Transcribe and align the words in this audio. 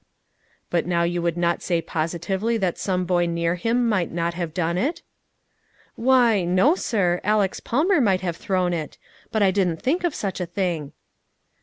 "But 0.71 0.87
now 0.87 1.03
you 1.03 1.21
would 1.21 1.37
not 1.37 1.61
say 1.61 1.79
positively 1.79 2.57
that 2.57 2.79
some 2.79 3.05
boy 3.05 3.27
near 3.27 3.53
him 3.53 3.87
might 3.87 4.11
not 4.11 4.33
have 4.33 4.51
done 4.51 4.75
it?" 4.75 5.03
"Why, 5.93 6.43
no, 6.43 6.73
sir. 6.73 7.21
Alex 7.23 7.59
Palmer 7.59 8.01
might 8.01 8.21
have 8.21 8.35
thrown 8.37 8.73
it; 8.73 8.97
but 9.31 9.43
I 9.43 9.51
didn't 9.51 9.79
think 9.79 10.03
of 10.03 10.15
such 10.15 10.41
a 10.41 10.47
thing." 10.47 10.93